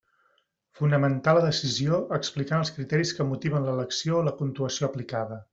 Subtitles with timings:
[0.79, 5.43] Fonamentar la decisió, explicant els criteris que motiven l'elecció o la puntuació aplicada.